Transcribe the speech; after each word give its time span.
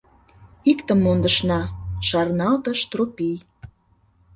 —Иктым 0.71 0.99
мондышна,— 1.05 1.61
шарналтыш 2.07 2.79
Тропий. 2.91 3.37